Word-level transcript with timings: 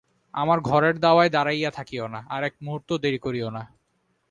আমার 0.33 0.59
ঘরের 0.61 0.95
দাওয়ায় 0.99 1.29
দাঁড়াইয়া 1.29 1.71
থাকিয়ো 1.71 2.05
না–আর 2.07 2.41
এক 2.43 2.53
মুহূর্তও 2.61 2.97
দেরি 2.97 3.19
করিয়ো 3.19 3.49
না। 3.49 3.63